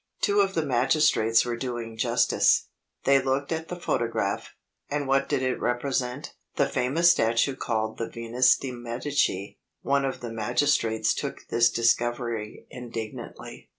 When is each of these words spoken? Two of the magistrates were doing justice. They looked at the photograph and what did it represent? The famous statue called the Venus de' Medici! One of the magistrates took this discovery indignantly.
Two 0.19 0.39
of 0.41 0.55
the 0.55 0.65
magistrates 0.65 1.45
were 1.45 1.55
doing 1.55 1.95
justice. 1.95 2.69
They 3.03 3.21
looked 3.21 3.51
at 3.51 3.67
the 3.67 3.75
photograph 3.75 4.55
and 4.89 5.07
what 5.07 5.29
did 5.29 5.43
it 5.43 5.61
represent? 5.61 6.33
The 6.55 6.67
famous 6.67 7.11
statue 7.11 7.55
called 7.55 7.99
the 7.99 8.09
Venus 8.09 8.57
de' 8.57 8.71
Medici! 8.71 9.59
One 9.83 10.03
of 10.03 10.21
the 10.21 10.31
magistrates 10.33 11.13
took 11.13 11.45
this 11.49 11.69
discovery 11.69 12.65
indignantly. 12.71 13.69